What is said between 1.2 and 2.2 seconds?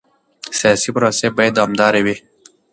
باید دوامداره وي